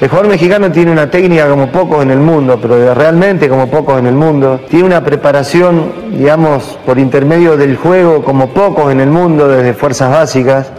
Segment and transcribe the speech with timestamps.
[0.00, 3.98] El jugador mexicano tiene una técnica como pocos en el mundo, pero realmente como pocos
[3.98, 4.62] en el mundo.
[4.66, 10.10] Tiene una preparación, digamos, por intermedio del juego como pocos en el mundo, desde fuerzas
[10.10, 10.72] básicas.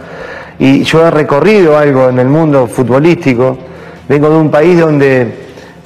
[0.58, 3.56] Y yo he recorrido algo en el mundo futbolístico.
[4.08, 5.32] Vengo de un país donde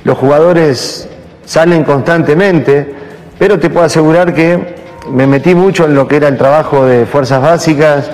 [0.04, 1.06] los jugadores
[1.44, 2.94] salen constantemente,
[3.38, 4.76] pero te puedo asegurar que
[5.10, 8.10] me metí mucho en lo que era el trabajo de fuerzas básicas.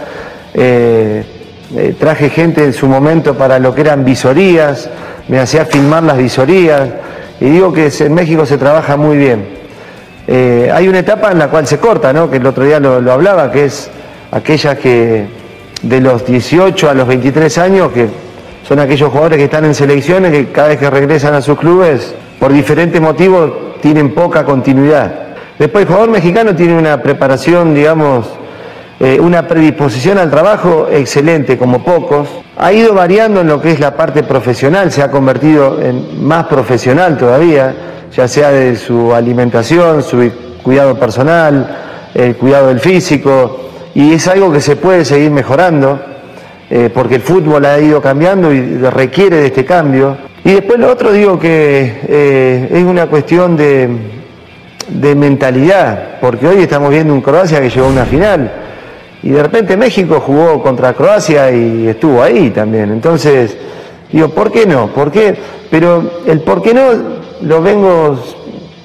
[0.53, 1.32] eh,
[1.77, 4.91] eh, traje gente en su momento para lo que eran visorías,
[5.29, 6.89] me hacía filmar las visorías
[7.41, 9.47] y digo que en México se trabaja muy bien.
[10.27, 12.31] Eh, hay una etapa en la cual se corta, ¿no?
[12.31, 13.91] que el otro día lo, lo hablaba, que es
[14.31, 15.27] aquella que
[15.83, 18.09] de los 18 a los 23 años, que
[18.67, 22.15] son aquellos jugadores que están en selecciones, que cada vez que regresan a sus clubes,
[22.39, 25.13] por diferentes motivos, tienen poca continuidad.
[25.59, 28.27] Después el jugador mexicano tiene una preparación, digamos,
[29.05, 32.29] eh, una predisposición al trabajo excelente, como pocos.
[32.57, 36.47] Ha ido variando en lo que es la parte profesional, se ha convertido en más
[36.47, 37.75] profesional todavía,
[38.15, 40.31] ya sea de su alimentación, su
[40.63, 41.79] cuidado personal,
[42.15, 45.99] el cuidado del físico, y es algo que se puede seguir mejorando,
[46.71, 50.17] eh, porque el fútbol ha ido cambiando y requiere de este cambio.
[50.45, 53.89] Y después lo otro digo que eh, es una cuestión de,
[54.91, 58.62] de mentalidad, porque hoy estamos viendo un Croacia que llegó a una final
[59.23, 62.91] y de repente México jugó contra Croacia y estuvo ahí también.
[62.91, 63.57] Entonces,
[64.11, 64.89] digo, ¿por qué no?
[64.89, 65.35] ¿Por qué?
[65.71, 66.83] Pero el por qué no
[67.43, 68.19] lo vengo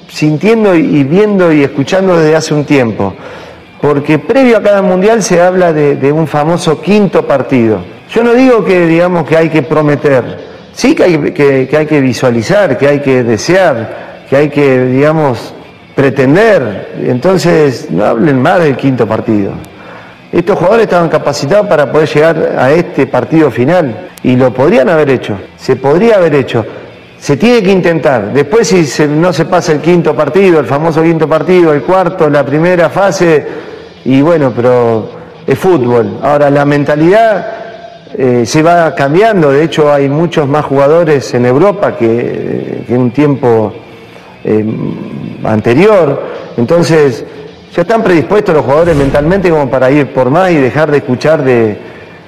[0.08, 3.14] sintiendo y viendo y escuchando desde hace un tiempo.
[3.80, 7.80] Porque previo a cada mundial se habla de, un famoso quinto partido.
[8.12, 10.38] Yo no digo que digamos que hay que prometer,
[10.72, 14.84] sí que hay que, que hay que visualizar, que hay que desear, que hay que,
[14.86, 15.52] digamos,
[15.94, 16.94] pretender.
[17.04, 19.52] Entonces, no hablen más del quinto partido.
[20.30, 25.08] Estos jugadores estaban capacitados para poder llegar a este partido final y lo podrían haber
[25.10, 26.64] hecho, se podría haber hecho.
[27.18, 28.32] Se tiene que intentar.
[28.32, 32.44] Después si no se pasa el quinto partido, el famoso quinto partido, el cuarto, la
[32.44, 33.44] primera fase,
[34.04, 35.10] y bueno, pero
[35.46, 36.20] es fútbol.
[36.22, 37.46] Ahora la mentalidad
[38.16, 43.00] eh, se va cambiando, de hecho hay muchos más jugadores en Europa que, que en
[43.00, 43.72] un tiempo
[44.44, 44.64] eh,
[45.44, 46.22] anterior,
[46.56, 47.24] entonces
[47.74, 51.42] ya están predispuestos los jugadores mentalmente como para ir por más y dejar de escuchar
[51.42, 51.78] de,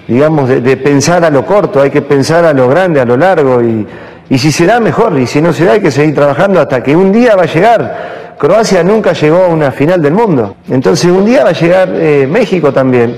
[0.07, 3.63] digamos, de, pensar a lo corto, hay que pensar a lo grande, a lo largo
[3.63, 3.87] y,
[4.29, 6.83] y si se da mejor y si no se da hay que seguir trabajando hasta
[6.83, 10.57] que un día va a llegar Croacia nunca llegó a una final del mundo.
[10.71, 13.15] Entonces un día va a llegar eh, México también.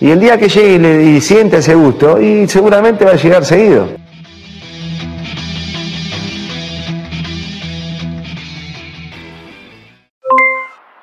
[0.00, 3.44] Y el día que llegue y, le, siente ese gusto, y seguramente va a llegar
[3.44, 3.88] seguido.